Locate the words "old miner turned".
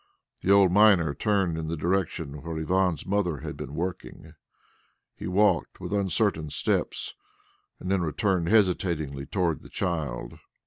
0.51-1.59